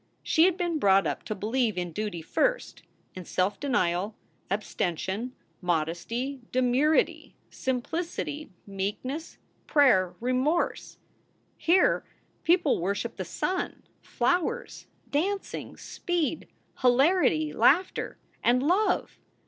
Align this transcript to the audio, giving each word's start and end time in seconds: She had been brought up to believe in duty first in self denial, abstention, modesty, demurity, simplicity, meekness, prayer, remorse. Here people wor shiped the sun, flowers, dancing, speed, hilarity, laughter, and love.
She 0.23 0.45
had 0.45 0.57
been 0.57 0.79
brought 0.79 1.05
up 1.05 1.21
to 1.25 1.35
believe 1.35 1.77
in 1.77 1.91
duty 1.91 2.23
first 2.23 2.81
in 3.13 3.23
self 3.23 3.59
denial, 3.59 4.15
abstention, 4.49 5.35
modesty, 5.61 6.41
demurity, 6.51 7.35
simplicity, 7.51 8.49
meekness, 8.65 9.37
prayer, 9.67 10.15
remorse. 10.19 10.97
Here 11.55 12.03
people 12.43 12.79
wor 12.81 12.95
shiped 12.95 13.17
the 13.17 13.25
sun, 13.25 13.83
flowers, 14.01 14.87
dancing, 15.11 15.77
speed, 15.77 16.47
hilarity, 16.81 17.53
laughter, 17.53 18.17
and 18.43 18.63
love. 18.63 19.19